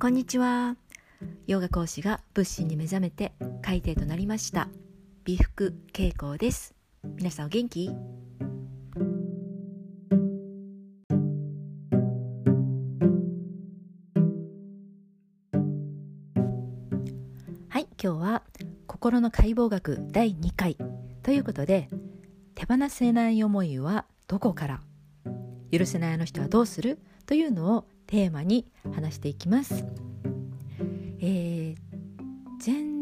[0.00, 0.76] こんにちは。
[1.48, 4.68] ヨガ講師が仏心に目覚めて海底となりました。
[5.24, 6.76] 美福恵子です。
[7.16, 7.88] 皆さんお元気？
[17.68, 18.44] はい今日は
[18.86, 20.76] 心の解剖学第2回。
[21.24, 21.88] ということで
[22.54, 24.80] 手放せない思いはどこから？
[25.72, 27.00] 許せないあの人はどうする？
[27.26, 29.84] というのをテーマに話していきます。
[31.20, 31.76] えー、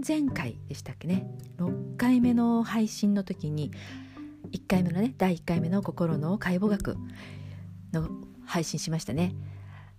[0.04, 1.30] 前々回でしたっけね。
[1.58, 3.70] 6回目の配信の時に
[4.50, 6.96] 1回目のね第1回目の心の解剖学
[7.92, 8.08] の
[8.44, 9.32] 配信しましたね。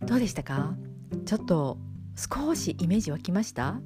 [0.06, 0.76] どうでしたか？
[1.26, 1.78] ちょっと
[2.18, 3.80] 少しイメージ湧きました？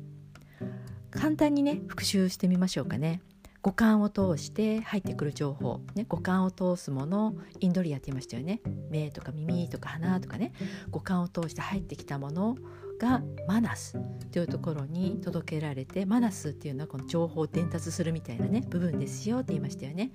[1.11, 3.21] 簡単にね復習してみましょうかね。
[3.61, 8.61] 五感を通して入ってくる情報、ね、五感を通すものインドリアって言いましたよね。
[8.89, 10.53] 目とか耳とか鼻とかね。
[10.89, 12.57] 五感を通して入ってきたもの
[12.99, 13.97] がマナス
[14.31, 20.11] というところに届けられてマナスっていうのはこの情報を伝達するみたいなね部分ですよって言いましたよね。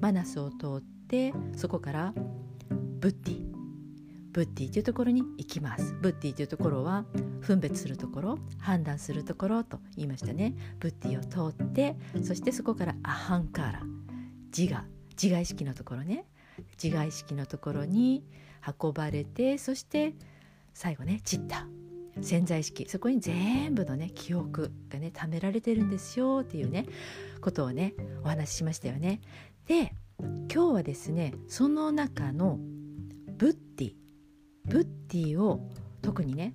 [0.00, 2.12] マナスを通ってそこから
[3.00, 3.63] ブッディ。
[4.34, 5.94] ブッディというところに行きます。
[6.02, 7.04] ブッディというところは
[7.40, 10.56] 分別するところ判断するところと言いましたね。
[10.80, 13.82] ブッディを通ってそしてそこからアハンカーラ
[14.56, 16.26] 自我自我意識のところね。
[16.82, 18.24] 自我意識のところに
[18.82, 20.14] 運ばれてそして
[20.74, 21.68] 最後ねチッタ
[22.20, 22.88] 潜在意識。
[22.88, 26.86] そこに全部のね記憶がね貯められてるんですよっていうね
[27.40, 29.20] ことをねお話ししましたよね。
[29.68, 32.58] で今日はですねその中の
[33.38, 34.03] ブッディ
[34.66, 35.60] ブッディを
[36.02, 36.54] 特にね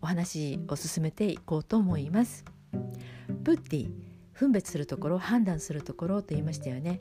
[0.00, 2.44] お話を進めていこうと思います。
[3.28, 3.90] ブッディ
[4.32, 7.00] 分別するところ判断するところと言いましたよね。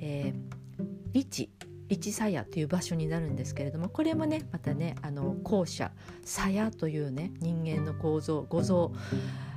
[0.00, 1.50] えー、リチ
[1.88, 5.92] リチサヤという場所になるんですけれどもこれもねまたねあの後者
[6.24, 8.92] サヤというね人間の構造五造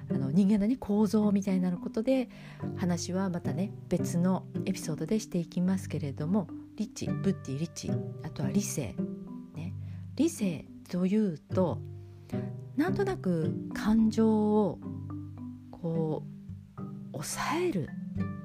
[0.10, 2.30] あの人間のね構造みたいなことで
[2.78, 7.92] 話はまたね別のエピソードでしていきますけれどもリチブッディリチ
[8.24, 8.96] あとは理性
[10.18, 11.80] 理性というと
[12.76, 14.80] なんとなく感情を
[15.72, 16.24] こ
[16.78, 16.82] う
[17.14, 17.88] 抑える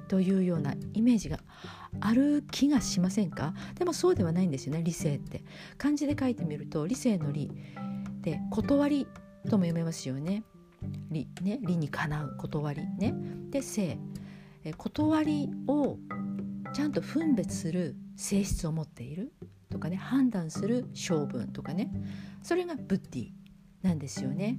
[0.08, 1.40] というようなイメージが
[2.00, 3.54] ある気がしませんか？
[3.78, 5.42] でもそうではないんですよね理性って。
[5.78, 7.50] 漢字で書いてみると理性の理
[8.20, 9.06] で断り
[9.48, 10.44] とも読めますよね。
[11.10, 13.14] 理ね理にかなう断りね。
[13.50, 13.98] で性。
[14.76, 15.98] 断りを
[16.72, 19.32] ちゃんと分別する性質を持っている。
[19.72, 21.90] とかね判断する性分とかね
[22.42, 23.28] それがブッディ
[23.80, 24.58] なんですよね。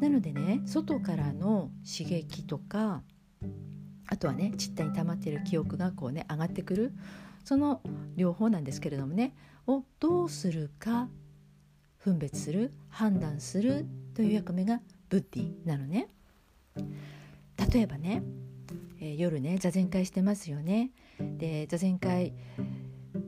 [0.00, 3.02] なのでね外からの刺激とか
[4.06, 6.92] あとはね実体に溜まっている記憶がこうね上がってくる
[7.44, 7.82] その
[8.16, 9.34] 両方なんですけれどもね
[9.66, 11.08] をどうするか
[11.98, 16.08] 分別する判断するという役目がブッディなのね。
[17.72, 18.22] 例えばね、
[19.00, 20.90] えー、夜ね座禅会してますよね。
[21.18, 22.34] で座禅会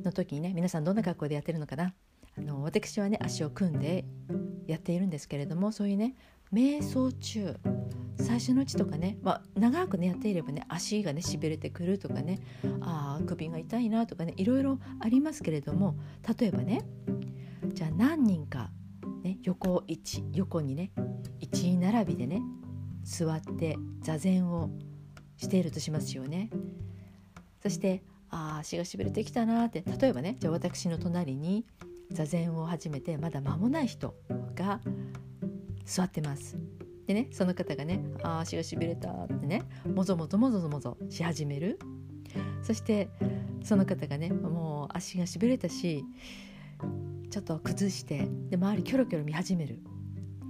[0.07, 1.93] の時にね皆さんどんな格好でやってるのかな
[2.39, 4.05] あの私はね足を組んで
[4.67, 6.15] やっているんですけれどもそういうね
[6.53, 7.57] 瞑想中
[8.19, 12.41] 最初のうちとかね、まあ、長くねやっていればね足がねしびれてくるとかね
[12.81, 15.97] あ首が痛いなとかねいろいろありますけれども
[16.39, 16.87] 例えばね
[17.75, 18.71] じゃあ何人か、
[19.23, 20.93] ね、横一横にね
[21.41, 22.41] 一並びでね
[23.03, 24.71] 座って座禅を
[25.37, 26.51] しているとしますよね。
[27.63, 31.65] そしてあ足がしびれてきたなって例えばねじゃあ私の隣に
[32.11, 34.15] 座禅を始めてまだ間もない人
[34.55, 34.81] が
[35.85, 36.59] 座ってます。
[37.07, 39.63] でねその方がね「あ足がしびれた」ってね
[39.95, 41.79] もぞもぞもぞもぞし始める
[42.63, 43.09] そして
[43.63, 46.05] その方がねもう足がしびれたし
[47.31, 49.81] ちょっと崩してで周りキョロキョロ見始める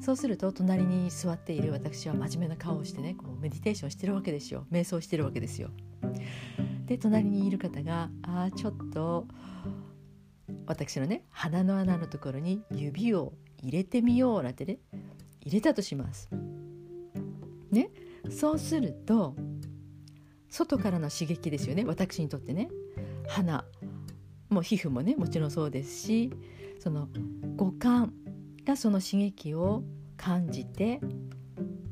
[0.01, 5.71] そうすると隣に座っている私は真面目な顔をしてねこうメディテーションしてるわけですよ瞑想してるわけですよ。
[6.87, 9.27] で隣にいる方が「ああちょっと
[10.67, 13.33] 私のね鼻の穴のところに指を
[13.63, 14.79] 入れてみよう」なんてね
[15.41, 16.31] 入れたとします。
[17.71, 17.91] ね
[18.31, 19.37] そうすると
[20.49, 22.71] 外からの刺激ですよね私にとってね
[23.29, 23.65] 鼻
[24.49, 26.33] もう皮膚もねもちろんそうですし
[26.79, 27.09] その
[27.57, 28.15] 五感
[28.65, 29.83] がその刺激を
[30.17, 31.01] 感じて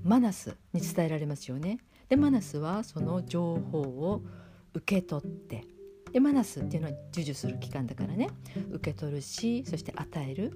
[0.03, 1.79] マナスに伝えられますよね。
[2.09, 4.23] でマナスはその情報を
[4.75, 5.65] 受け取って。
[6.13, 8.31] でマナスっていうのは授受する期間だからね。
[8.71, 10.53] 受け取るしそして与える。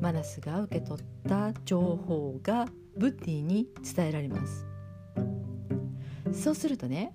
[0.00, 2.66] マナスが受け取った情報が
[2.96, 4.66] ブッディに伝えられます。
[6.32, 7.14] そうするとね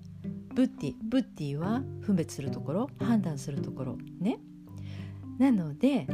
[0.54, 4.38] ブッディブッディは分別するところ判断するところね。
[5.38, 6.06] なので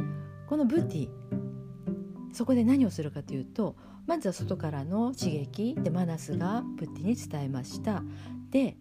[0.47, 1.09] このブッディ
[2.33, 3.75] そこで何をするかというと
[4.07, 8.03] まずは外からの刺激でマナスがプッティに伝えました。
[8.49, 8.77] で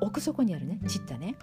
[0.00, 1.36] 奥底にあるねちったね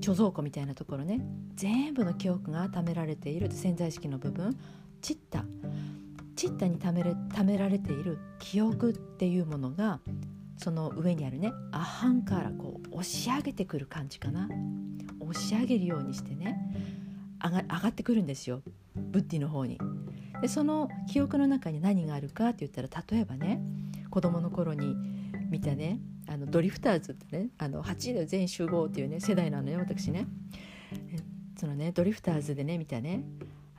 [0.00, 1.20] 貯蔵庫みたいなところね
[1.54, 4.56] 全部の記憶が貯められている潜在意識の部分
[5.00, 5.44] チッタ
[6.36, 10.00] チッタに貯めれ貯められている記憶っていうものが
[10.56, 14.48] その上にあるねアハンからこう押し上げてくる感じかな
[15.20, 16.58] 押し上げるようにしてね
[17.42, 18.62] 上が上がってくるんですよ
[18.94, 19.78] ブッディの方に。
[20.42, 23.60] でその記憶の中に何があるかって言ったら例えばね
[24.10, 24.96] 子供の頃に
[25.50, 30.26] 見たねあのドリフターズってねあの8時で全員集合っていうね世代なのよ私ね。
[31.56, 33.24] そのねドリフターズでね見たね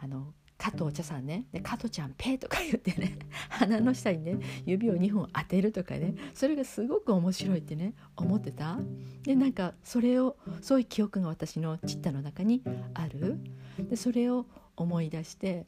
[0.02, 1.46] あの加藤茶さんね。
[1.54, 3.18] で加藤ちゃんペーとか言ってね
[3.48, 8.78] 鼻の下にね指を2本当てるとかねそれがすごく面白いってね思ってた。
[9.24, 12.62] でなんかそれをそういう記憶が私のチッタの中に
[12.94, 13.40] ある。
[13.80, 14.46] でそれを
[14.76, 15.68] 思い出して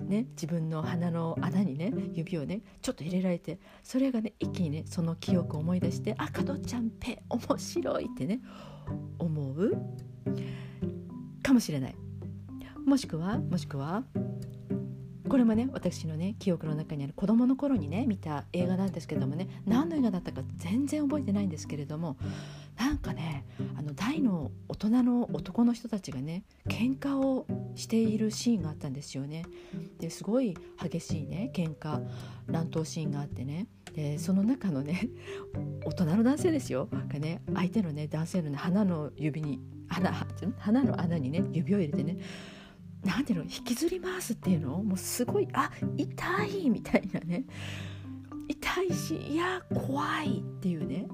[0.00, 8.40] ね、自分の鼻の穴にね指をねちょっと入れられてそれがね一気にねその記憶を思い出して「あ加藤ちゃんペ面白い」ってね
[9.18, 9.72] 思う
[11.42, 11.94] かもしれない。
[12.84, 14.04] もしくはもしくは
[15.28, 22.16] これもね私のね記憶の中にある子供の頃にね見た映画なんですけどもね何の映画だったか全然覚えてないんですけれども
[22.78, 23.44] なんかね
[23.76, 29.44] あの大の大人の男の人たちがね喧嘩をしているシーンがあったんですよね。
[29.98, 32.02] ですごい激しいね喧嘩
[32.46, 33.66] 乱闘シーンがあってね。
[33.94, 35.08] でその中のね
[35.84, 36.88] 大人の男性ですよ。
[36.90, 40.12] がね相手のね男性のね鼻の指に鼻
[40.58, 42.16] 鼻の穴にね指を入れてね
[43.04, 44.82] なんていうの引きずり回すっていうの？
[44.82, 47.44] もうすごいあ痛いみたいなね。
[48.48, 51.06] 痛いしいや怖いっていうね。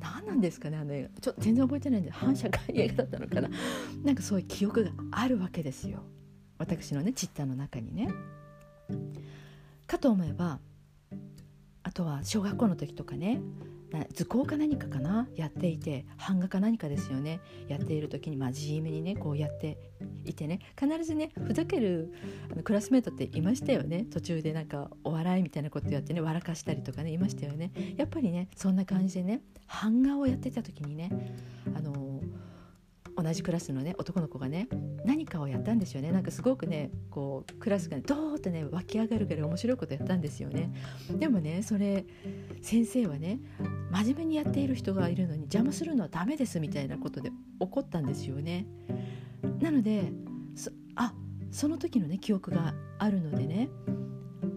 [0.00, 3.48] 何なんですかねあの映画ちょっと全然覚えてないんで反社会映画だったのかな。
[4.04, 6.02] なんかそういう記憶があるわけですよ。
[6.58, 8.08] 私のねチッターの中にね。
[9.86, 10.60] かと思えば
[11.82, 13.40] あとは小学校の時とかね。
[14.12, 17.40] 図工か何かかなやっていて版画か何かですよね。
[17.68, 19.78] やっている時にまあ地味にねこうやって
[20.24, 22.12] いてね必ずねふざける
[22.52, 24.04] あのクラスメートっていましたよね。
[24.10, 27.72] 途中でなんかお笑いみたいなことやってね笑かしたりとかねいましたよね。
[27.96, 29.40] やっぱりねそんな感じでね
[29.82, 31.10] 版画をやってた時にね
[31.74, 32.20] あの
[33.20, 34.68] 同じクラスのね男の子がね
[35.04, 36.12] 何かをやったんですよね。
[36.12, 40.72] なんかすごくねこうクラスが、ね、ドーッとね湧き上がるぐらい面白いことやったんですよね。
[41.10, 42.06] でもねそれ
[42.62, 43.40] 先生はね
[43.90, 48.66] 真面目にやっている人がいるのに邪魔するのはダメですみたいなことで怒ったんですよね。
[49.60, 50.12] なので
[50.54, 51.12] そあ
[51.50, 53.68] その時のね記憶があるのでね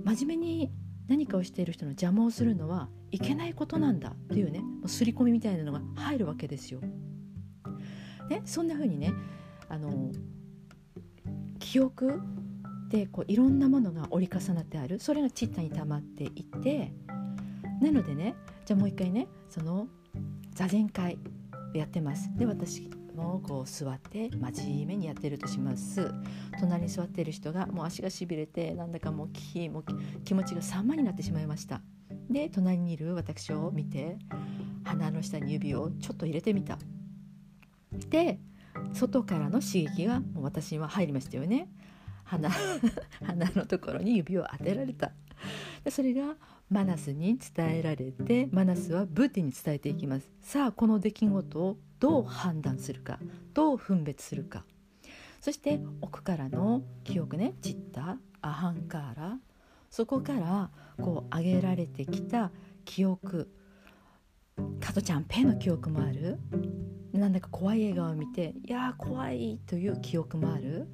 [0.06, 0.72] 真面目に
[1.08, 6.80] 何かをしている人の邪魔をするのはいけないことなんだというねもう刷り込みみたいなのが入るわけですよ。
[8.32, 9.14] ね、そんな風にね
[9.68, 10.12] あの
[11.60, 12.22] 記憶
[12.90, 15.00] でこういろんなものが折り重なってある。
[15.00, 16.94] それがチッタに溜まっていて
[17.82, 18.36] なのでね
[18.66, 19.88] じゃあもう一回ねその
[20.54, 21.20] 座禅会
[21.74, 22.30] やってます。
[22.38, 26.10] で私もこう座って真面目にやってるとします。
[26.60, 29.84] 隣に座ってる人がもう足がしびれてなんだかもう気も
[30.24, 31.82] 気持ちが散漫になってしまいました。
[32.30, 34.18] で隣にいる私を見て
[34.86, 36.78] 鼻の下に指をちょっと入れてみた。
[38.10, 38.40] で
[38.94, 41.70] 外からの刺激がもう私は入りましたよね。
[42.24, 42.50] 鼻
[43.24, 45.12] 鼻のところに指を当てられた。
[45.84, 46.36] でそれが
[46.70, 50.32] マナスに伝えられてマナスはブーティに伝えていきます。
[50.42, 53.20] さあこの出来事をどう判断するか
[53.54, 54.66] どう分別するか。
[55.42, 59.40] そして奥からの記憶ねチッタアハンカーラ
[59.90, 62.52] そこからこう上げられてきた
[62.86, 63.50] 記憶。
[64.80, 66.38] 加トちゃんペの記憶もある。
[67.14, 70.88] なんだか怖い映画を見ていやー怖いという記憶もある。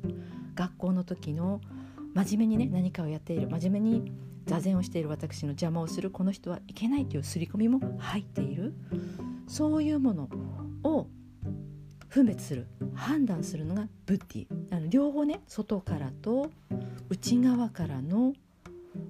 [0.55, 1.61] 学校の時の
[2.15, 4.11] 真面目にね何かをやっている真面目に
[4.47, 8.73] 座禅をしている私の邪魔をするこの人はいけないという刷り込みも入っている。
[9.47, 10.29] そういうもの
[10.83, 11.07] を
[12.09, 14.47] 分別する判断するのがブッディ。
[14.71, 16.49] あの両方ね外からと
[17.09, 18.33] 内側からの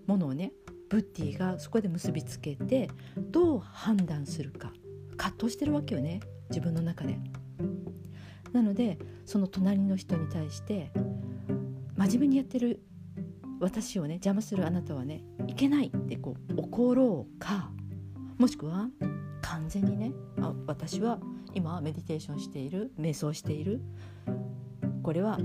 [0.06, 0.52] ものをね
[0.90, 4.72] ブッディがそこで結びつけてどう判断するか
[5.18, 6.20] 葛藤してるわけよね。
[6.50, 7.20] 自分の中で。
[8.54, 10.92] なのでその隣の人に対して
[11.98, 12.82] 真面目にやってる
[13.60, 17.72] 私をね邪魔するあなたはねいけないってこう怒ろうか
[18.38, 18.88] もしくは
[19.42, 20.12] 完全にね
[20.42, 21.20] あ私は
[21.54, 23.82] 今メディテーションしている瞑想している
[25.04, 25.40] これは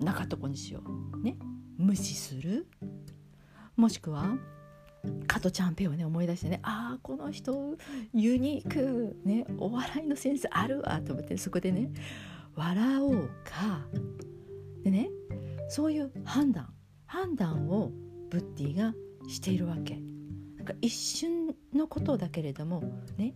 [0.00, 0.82] なかったこにしよ
[1.14, 1.22] う。
[1.22, 1.36] ね。
[1.78, 2.66] 無視する。
[3.76, 4.36] もしくは
[5.36, 7.76] 加トちゃんペをね思い出してねああこの人
[8.14, 11.90] ユニークねお笑いのセンスあるわと思ってそこでね
[12.54, 13.86] 笑おうか。
[14.82, 15.10] でね
[15.68, 16.72] そういう判断
[17.04, 17.90] 判断を
[18.30, 18.94] ブッディが
[19.28, 20.00] しているわけ。
[20.56, 22.82] なんか一瞬のことだけれども
[23.18, 23.34] ね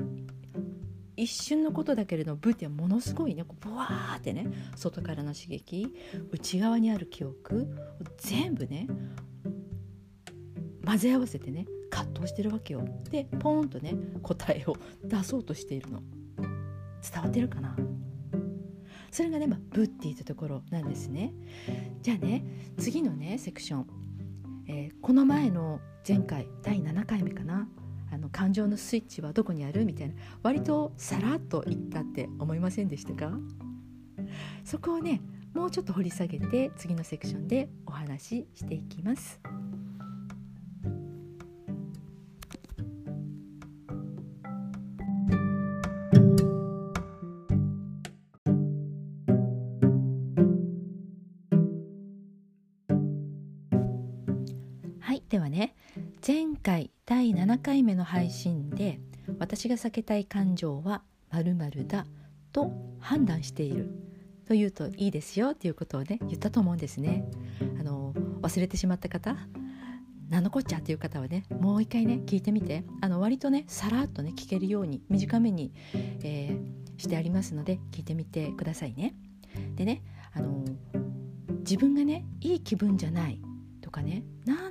[1.17, 5.95] 一瞬のことだけれどもブッディはものすごいねこうブワーってね外からの刺激
[6.33, 7.69] 内側にある記憶
[8.17, 8.87] 全部ね
[10.87, 12.85] 混ぜ合わせてね葛藤してるわけよ。
[13.11, 16.03] でポーンとね答えを出そうとしているの。
[17.03, 17.77] 伝わってるかな？
[19.11, 21.33] それがね、まあ、ブッディというところなんですね。
[22.03, 22.45] じゃあね
[22.79, 23.87] 次のねセクション、
[24.69, 27.69] えー、この前の前回第7回目かな？
[28.13, 29.85] あの感情のスイッチはどこにある？
[29.85, 30.15] みたいな。
[30.43, 33.33] 割とさらっと言ったって思いませんでしたか？
[34.65, 35.21] そこをね
[35.55, 39.41] もうちょっと掘り下げて次のセクションでお話ししていきます。
[55.61, 55.75] ね。
[56.27, 58.99] 前回第7回目の配信で
[59.39, 62.07] 私が避けたい感情は〇〇だ
[62.53, 63.91] と判断している。
[64.47, 67.25] と言うといいですよっていうことをね言ったと思うんですね。
[67.79, 69.37] あの忘れてしまった方
[70.29, 72.85] 何のこっちゃっていう方はねもう一回ね聞いてみて。
[73.03, 79.15] あの割とねさらっとね聞けるように短めに、えー、してありますので聞いてみてくださいね。
[79.77, 80.03] でね
[80.33, 80.65] あの
[81.59, 83.41] 自分がねいい気分じゃない
[83.83, 84.25] とかね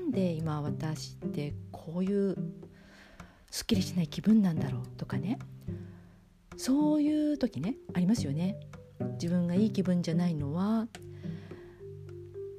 [0.10, 2.36] なんで今私ってこういう
[3.52, 5.38] すっきりしない気分なんだろうとかね。
[6.58, 8.60] そういう時ねありますよね。
[9.22, 10.88] 自分がいい気分じゃないのは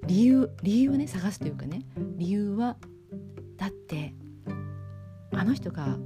[0.06, 1.82] 理由理由をね探すというかね。
[2.16, 2.76] 理由は
[3.56, 4.14] だって
[5.32, 5.98] あの人が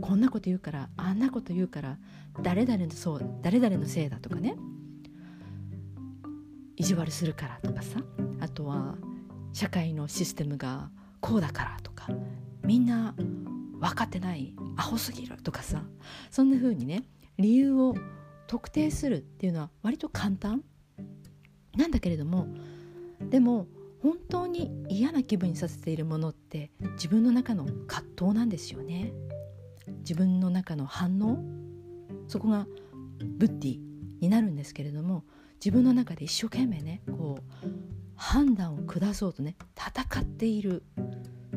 [0.00, 1.98] こんなこと言うからあんなこと言うから
[2.40, 4.54] 誰々のそう誰々のせいだとかね。
[6.76, 8.00] 意地悪するからとかさ。
[8.38, 8.94] あとは
[9.54, 12.08] 社会のシステムがこうだからとか
[12.64, 13.14] みんな
[13.80, 15.84] 分かってないアホすぎるとかさ
[16.30, 17.04] そんな風にね
[17.38, 17.94] 理由を
[18.48, 20.62] 特定するっていうのは割と簡単
[21.76, 22.48] なんだけれども
[23.20, 23.68] でも
[24.02, 29.14] 本当に嫌な気分にさせているものって自分の中の葛藤なんですよね。
[30.00, 31.38] 自分の中の反応
[32.28, 32.66] そこが
[33.38, 33.78] ブッディ
[34.20, 40.84] になるんですけれども自分の中で一生懸命ねこう判断を下そうとね戦っている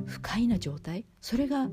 [0.06, 1.70] 不快な状態それが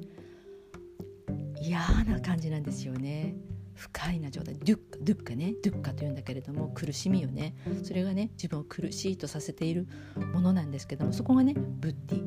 [1.60, 3.34] 嫌な感じなんですよね。
[3.74, 4.54] 不快な状態。
[4.54, 5.54] ドゥッカドゥッカね。
[5.62, 7.56] ドゥッカというんだけれども苦しみよね。
[7.82, 9.88] それがね自分を苦しいとさせている
[10.32, 12.24] ものなんですけどもそこがねブッディ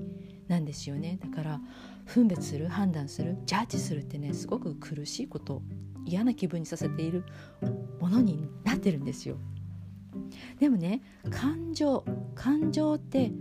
[0.48, 1.20] なんですよね。
[1.22, 1.62] だから
[2.06, 5.62] 分別する判断するジャッジするってねすごく苦しいこと
[6.06, 7.24] 嫌な気分にさせている
[8.00, 9.38] ものになってるんですよ。
[10.60, 12.04] でもね感情
[12.38, 13.32] 感情って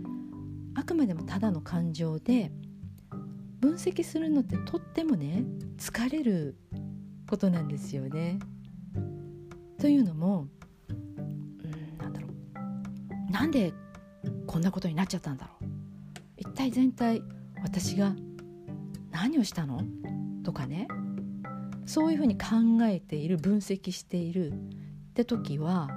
[0.73, 2.51] あくまでもただの感情で
[3.59, 5.43] 分析するのってとってもね
[5.77, 6.57] 疲れる
[7.29, 8.39] ことなんですよね。
[9.79, 10.47] というのも
[10.89, 10.93] う
[11.67, 13.31] んなんだろう。
[13.31, 13.71] なんで
[14.47, 15.69] こんなことになっちゃったんだろう。
[16.37, 17.21] 一体全体
[17.61, 18.15] 私が
[19.11, 19.83] 何をしたの？
[20.43, 20.87] とかね。
[21.85, 22.47] そういうふうに考
[22.81, 24.55] えている分析しているっ
[25.13, 25.87] て時は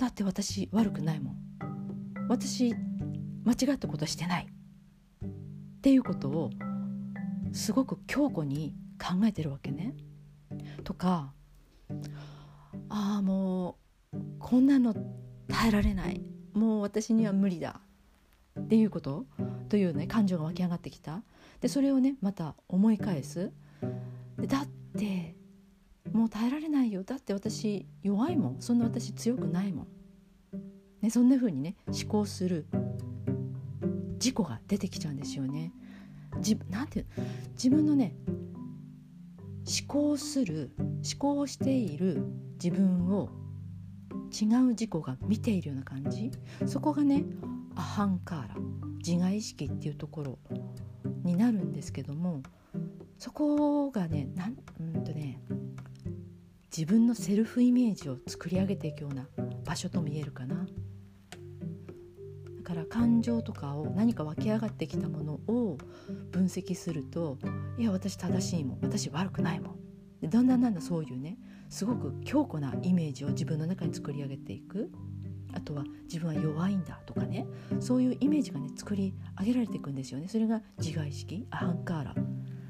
[0.00, 1.36] だって私悪くないもん。
[2.30, 2.74] 私
[3.44, 4.46] 間違ったことしてない。
[4.46, 6.50] っていうことを
[7.52, 9.94] すごく強固に考えてるわけね。
[10.84, 11.34] とか
[12.88, 13.76] ああも
[14.14, 14.94] うこんなの
[15.48, 16.22] 耐えられない。
[16.54, 17.82] もう私には無理だ。
[18.58, 19.26] っていうこと？
[19.68, 21.22] というね感情が湧き上がってきた。
[21.60, 23.52] でそれをねまた思い返す。
[24.38, 24.66] でだっ
[24.98, 25.36] て
[26.12, 27.02] もう耐えられないよ。
[27.04, 28.56] だって私弱いもん。
[28.60, 29.86] そんな私強くないもん、
[31.00, 32.66] ね、そんな風にね思考する。
[34.18, 35.72] 事故が出てきちゃうんですよね。
[36.40, 37.06] じなんて
[37.52, 42.22] 自分のね思考する思考している
[42.62, 43.30] 自分を
[44.30, 46.30] 違う自己が見ているような感じ。
[46.66, 47.24] そこがね
[47.74, 48.54] アハンカーラ
[48.98, 50.38] 自我意識っていうところ
[51.24, 52.42] になるんですけども
[53.18, 55.40] そこがねなんうんとね
[56.76, 59.26] 自分のセルフイメージを作り上げていくような
[59.64, 60.66] 場所と見えるかな。
[62.58, 65.76] だから感情とかを何か湧き上がってきたものを
[66.30, 67.36] 分析すると
[67.76, 70.30] いや私正しいもん私悪くないもん。
[70.30, 74.90] だんだんだんだんそういうねすごく強固なイメージを自分の中に作り上げていく。
[75.52, 77.44] あとは自分は弱いんだとかね。
[77.80, 80.28] そういうイメージがね作り上げられていくんですよね。
[80.28, 82.14] それが自我意識アハンカーラ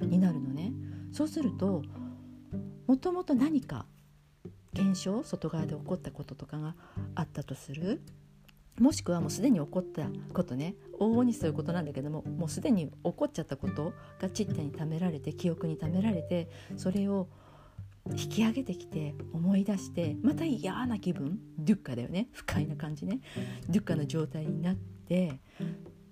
[0.07, 0.73] になるのね。
[1.12, 1.83] そうすると
[2.90, 3.87] もともと何か
[4.73, 6.75] 現象外側で起こったこととかが
[7.14, 8.02] あったとする？
[8.80, 10.75] もしくはもうすでに起こったことね。
[10.99, 17.28] 往々にそういうことなんだけどももうすでに起こっちゃったことがチッタに貯められて記憶に貯められてそれを
[18.11, 21.38] 引き上げてきて思い出してまた嫌な気分？
[21.61, 22.26] ドゥッカだよね。
[22.32, 23.20] 不快な感じね。
[23.68, 25.38] ドゥッカの状態になって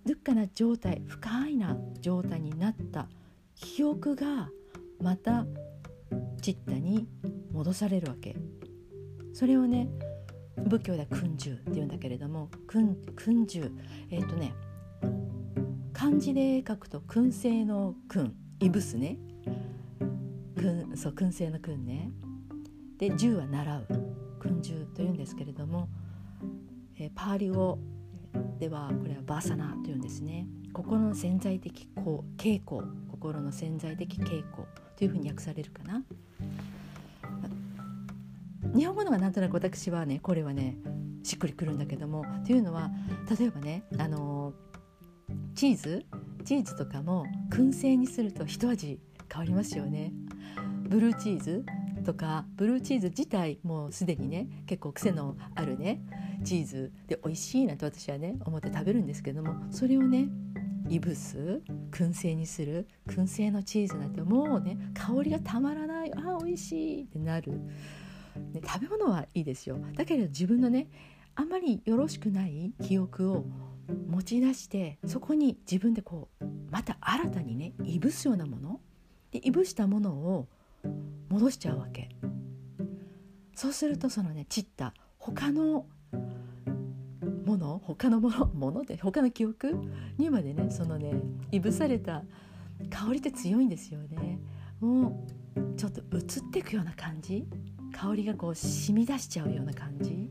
[0.07, 3.09] ドゥッカな状態不快な状態になった
[3.57, 4.51] 記憶が
[5.01, 5.45] また
[6.41, 7.07] チッタに
[7.53, 8.37] 戻されるわけ。
[9.33, 9.89] それをね
[10.67, 13.69] 仏教では訓授って言うんだけれども訓訓授
[14.11, 14.53] えっ、ー、とね
[15.93, 18.31] 漢字で書くと燻製の燻
[18.61, 19.19] いぶすね。
[20.57, 22.11] 燻そう燻製の燻ね。
[22.99, 24.09] で銃は習う。
[24.39, 25.89] 訓授というんですけれども、
[26.99, 27.79] えー、パーリ語
[28.59, 30.47] ではこれはバーサナというんですね。
[30.79, 31.89] 心の潜在的
[32.37, 34.65] 傾向心の潜在的傾向
[34.97, 36.05] というふうに訳されるかな。
[38.77, 40.77] 日本語のがなんとなく私はねこれはね
[41.25, 42.93] しっくりくるんだけどもというのは
[43.29, 44.53] 例えばねあの
[45.57, 46.07] チーズ
[46.45, 49.01] チーズとかも燻製にすると一味
[49.33, 50.13] 変わりますよね。
[50.89, 51.65] ブルーチーズ
[52.05, 56.01] とかブルーチーズ自体もうすでにね結構癖のあるね
[56.45, 60.29] チーズで美味しいなと私はね思って食べるんですけどもそれをね
[60.89, 67.53] いぶす燻製にする燻製のチーズなんてもうね香りがたまらないあ美味しいってなる。
[68.53, 69.79] ね、食べ物はいいですよ。
[69.97, 70.89] だけど自分のね
[71.35, 73.45] あんまりよろしくない記憶を
[74.09, 78.81] 持ち出してそこに自分でこうまた新たにねいぶすようなもの
[79.31, 80.49] でいぶしたものを
[81.29, 82.09] 戻しちゃうわけ。
[83.55, 85.87] そうするとそのね散った他の
[87.49, 89.75] もの他のものもので他の記憶？
[90.19, 91.15] にまでねそのね
[91.51, 92.23] いぶされた
[92.91, 94.39] 香りって強いんですよね。
[94.81, 95.25] も
[95.57, 97.47] うちょっと移っていくような感じ？
[97.93, 100.31] 香りがこう染み出しちゃうような感じ？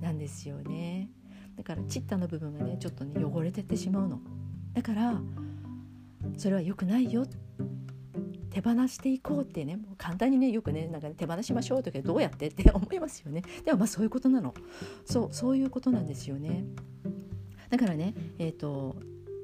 [0.00, 1.08] なんですよね。
[1.56, 4.20] だからチッタの部分がねちょっとね汚れてってしまうの。
[4.74, 5.20] だから
[6.36, 7.26] それは良くないよっ
[8.58, 13.42] 手放していこうってねもう簡単にねよくねなんか、ね、手放しましょうとかどうやってって思いますよね。
[13.64, 14.52] でもまあそういうことなの。
[15.04, 16.64] そうそういうことなんですよね。
[17.70, 18.96] だからねえっ、ー、と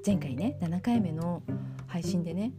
[0.05, 1.43] 前回ね7回目の
[1.87, 2.53] 配信でね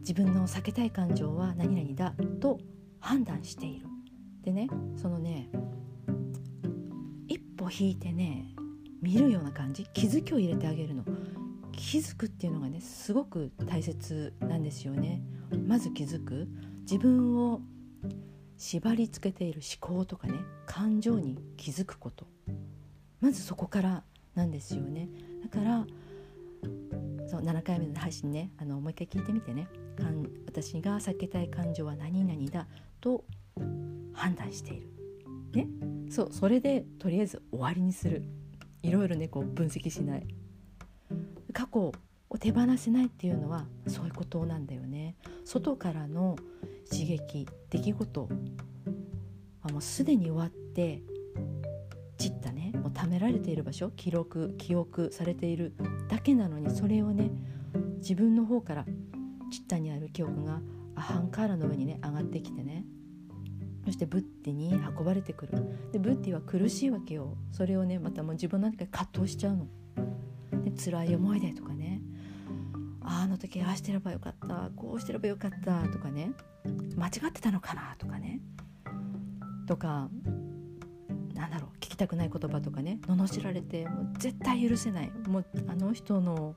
[0.00, 2.58] 自分の避けたい感情は何々だと
[3.00, 3.86] 判断している。
[4.42, 5.48] でねそのね
[7.26, 8.54] 一歩引いてね
[9.00, 11.04] 見るような感じ気づきを入れてあげるの
[11.76, 15.22] 気づくっていうのがねすごく大切なんですよね。
[15.66, 16.48] まず気づく。
[16.82, 17.60] 自分を
[18.58, 20.34] 縛り付けている思考とかね
[20.66, 22.26] 感情に気づくこと。
[23.20, 25.08] まずそこからなんですよね。
[25.42, 25.86] だから
[27.26, 29.68] そう7回目の配信ねあのもう一回聞いてみてね。
[30.46, 32.66] 私が避けたい感情は何々だ
[33.00, 33.24] と
[34.12, 34.88] 判断している。
[35.52, 35.68] ね、
[36.10, 38.22] そうそれでとりあえず終わりにする。
[38.82, 40.26] いろいろねこう分析しない。
[41.54, 45.16] 過去を手放せないっていうのはそういうことなんだよね。
[45.44, 46.36] 外からの
[46.90, 48.28] 刺激出来事
[49.62, 51.00] はもうすでに終わって
[52.18, 52.72] 散ったね。
[52.74, 55.74] もう貯められている場所記録記憶されている
[56.08, 57.30] だけなのにそれをね
[57.98, 58.84] 自分の方から
[59.50, 60.60] 散ったにある記憶が
[60.96, 62.84] アハンカーラの上にね上がってきてね。
[63.84, 65.52] そしてブッディに運ばれてくる。
[65.92, 67.36] でブッディは苦しいわけよ。
[67.52, 69.68] それをねまたもう自分の中で葛藤しちゃうの。
[70.76, 72.00] 辛い思い出とかね。
[73.02, 76.32] あの時ああしてればよかったこうしてればよかったとかね。
[76.96, 78.40] 間違ってたのかなとかね。
[79.66, 80.08] とか
[81.34, 82.98] なんだろう聞きたくない言葉とかね。
[83.06, 85.10] 罵られてもう絶対許せない。
[85.28, 86.54] もうあの人の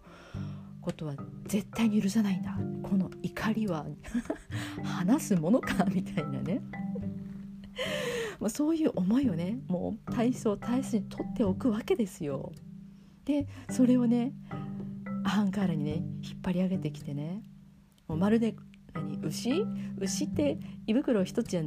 [0.82, 2.58] ことは絶対に許さないんだ。
[2.84, 3.86] この怒りは
[4.84, 6.62] 話すものかみたいなね。
[8.40, 12.52] もうそういう思いをねもう体操体操に取っておくわけですよ。
[13.28, 14.32] でそれをね
[15.26, 17.44] アハンカーラにね引っ張り上げてきてね。
[18.08, 18.56] もうまるで
[18.94, 19.66] 何牛？
[19.98, 21.64] 牛って胃袋一つじゃ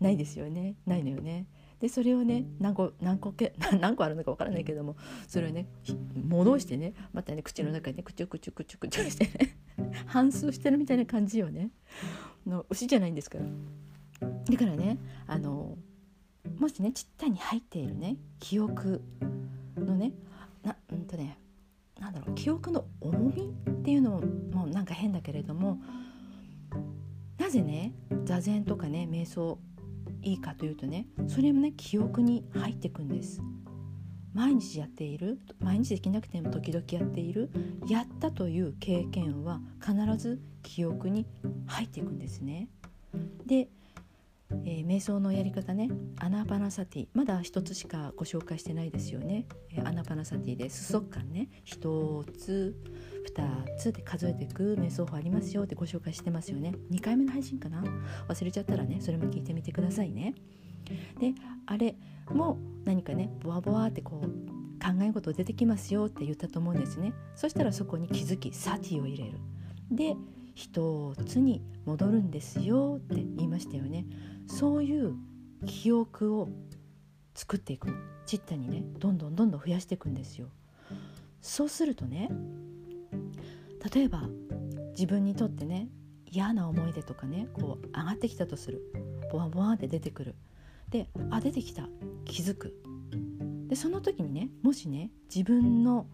[0.00, 0.74] ないですよね。
[0.84, 1.46] ないのよね。
[1.80, 5.66] でそれをね何個何個け 何個あるのか分からないけどもそれをね
[6.14, 9.56] 戻してねまたね口の中にねくちゅくちゅくちゅくちゅしてね
[10.04, 11.70] 反数してるみたいな感じよね。
[12.46, 13.46] の牛じゃないんですから。
[14.44, 15.78] だからねあの
[16.58, 19.02] もしねちったに入っているね記憶
[19.76, 20.12] のね
[20.66, 21.06] なうん。
[21.06, 21.38] とね
[21.98, 25.78] なんだろう記憶の重みっていうのもなんか変だけれども
[27.38, 29.58] なぜね座禅とかね瞑想
[30.22, 33.40] いいかというとねそれもね記憶に入っていくんです。
[34.34, 37.50] 毎日やっている毎日できなくても時々やっている
[37.88, 41.26] やったという経験は必ず記憶に
[41.66, 42.68] 入っていくんですね。
[43.46, 43.70] で
[44.50, 45.88] えー、瞑想のやり方ね。
[46.18, 47.08] アナパナサティ。
[47.14, 51.48] まだ一つしかご紹介してないですよね、えー、アナパナサティで数息観ね。
[51.64, 52.76] 一つ
[53.24, 56.72] 二つで数えていく瞑想法ありますよってご紹介してますよね。
[56.90, 57.82] 2回目の配信かな？
[58.28, 60.34] 忘れちゃったらねそれも聞いてみてくださいね。
[61.18, 61.34] で
[61.66, 61.96] あれ
[62.30, 64.28] も何かねボワボワってこう
[64.78, 67.12] 考え事出てきますよって言ったと思うんですね。
[67.34, 69.38] そしたらそこに気づきサティを入れる。
[69.90, 70.14] で
[70.56, 74.06] 一つに戻るんですよって言いましたよね。
[74.48, 75.14] そういう
[75.66, 76.48] 記憶を
[77.34, 77.88] 作っていく。
[77.88, 80.48] のチッタにねどんどんどんどん増やしていくんですよ。
[81.42, 82.30] そうするとね
[83.94, 84.28] 例えば
[84.92, 85.88] 自分にとってね
[86.24, 88.80] 嫌な思い出とかねこう上がってきたとする。
[89.30, 90.34] ボワボワって出てくる。
[90.88, 91.86] であ出てきた。
[92.24, 92.74] 気づく。
[93.68, 96.06] でその時にねもしね自分の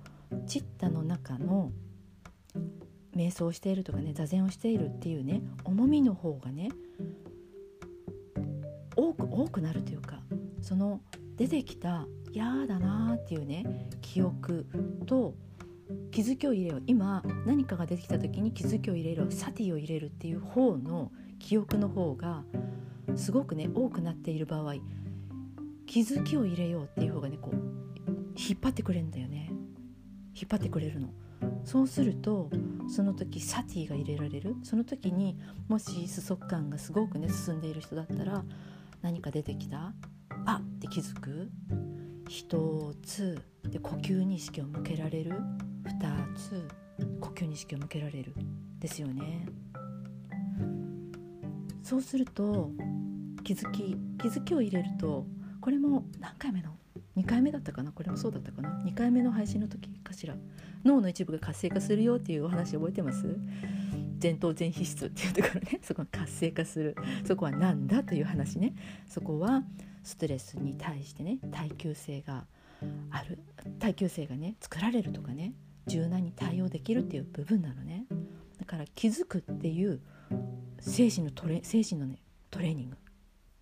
[0.48, 1.70] チッタの中の
[3.16, 6.70] 瞑想しているとかね座禅をしているっていうね重みの方がね
[8.96, 10.20] 多く多くなるというか
[10.60, 11.00] その
[11.36, 14.66] 出てきた嫌だなっていうね記憶
[15.06, 15.34] と
[16.10, 16.82] 気づきを入れよう。
[16.86, 22.44] 今何かが出てきた時に気づきを入れるサティを入れるっていう方の記憶の方が
[23.16, 24.74] すごくね多くなっている場合
[25.86, 27.56] 気づきを入れようっていう方がねこう
[28.36, 29.50] 引っ張ってくれるんだよね。
[30.34, 31.08] 引っ張ってくれるの。
[31.64, 32.50] そうすると
[32.88, 34.56] その時サティが入れられる。
[34.62, 38.44] その時にもしスソ感がすごくね進んでいる人だったら
[39.00, 39.92] 何か出てきた？
[40.44, 40.78] あっ！
[40.80, 41.50] て気づく。
[42.28, 43.40] 一つ。
[43.64, 45.34] で呼吸に意識を向けられる。
[45.84, 45.98] 二
[46.36, 46.68] つ。
[47.20, 48.34] 呼吸に意識を向けられる。
[48.78, 49.46] ですよね。
[51.82, 52.70] そうすると
[53.44, 55.26] 気づき気づきを入れると
[55.60, 56.70] これも何回目の
[57.16, 57.92] ？2回目だったかな？
[57.92, 60.34] これもそうだったかな？2回目の配信の時かしら。
[60.84, 63.38] 脳の一部が活性化するよっていうお話覚えてます？
[64.22, 65.80] 前頭前皮質っていうところね。
[65.82, 66.96] そこが活性化する。
[67.24, 68.74] そこは何だという話ね。
[69.08, 69.64] そこは
[70.02, 72.46] ストレスに対してね耐久性が
[73.10, 73.38] ある。
[73.78, 75.54] 耐久性がね作られるとかね
[75.86, 78.06] 柔軟に対応できるっていう部分なのね。
[78.58, 80.00] だから気づくっていう
[80.78, 82.18] 精神のトレ精神のね
[82.50, 82.96] トレーニング。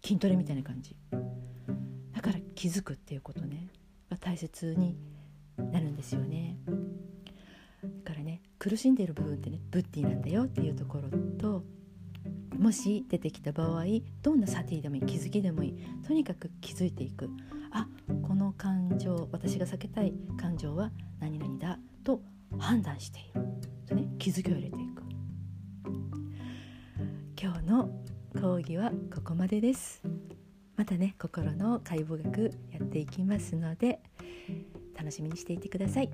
[0.03, 0.97] 筋トレみたいな感じ。
[2.13, 3.69] だから気づくっていうことね。
[4.11, 4.97] が大切に
[5.57, 6.59] なるんですよね。
[8.61, 11.65] 苦しんでいる部分ってねブッディなんだよっていうところと
[12.59, 13.85] もし出てきた場合
[14.21, 15.75] どんなサティでもいい気づきでもいい。
[16.07, 17.31] とにかく気づいていく。
[17.73, 17.89] あ
[18.23, 22.21] この感情私が避けたい感情は何々だと
[22.59, 23.41] 判断している。
[23.87, 25.03] とね気づきを入れていく。
[27.41, 27.91] 今日の
[28.39, 30.03] 講義はここまでです。
[30.77, 34.01] またね心の解剖学やっていきますので
[34.99, 36.11] 楽しみにしていてください。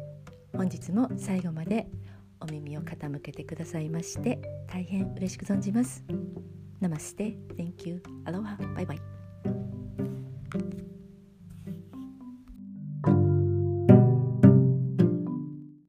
[0.52, 1.88] 本日も最後まで
[2.48, 6.04] お耳を傾けてくださいまして大変嬉しく存じます。
[6.80, 8.02] ナマステ Thank you.
[8.24, 9.15] アロハバイバイ